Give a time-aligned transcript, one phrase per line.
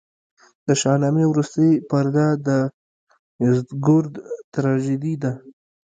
[0.67, 2.49] د شاهنامې وروستۍ پرده د
[3.45, 4.13] یزدګُرد
[4.53, 5.31] تراژیدي ده.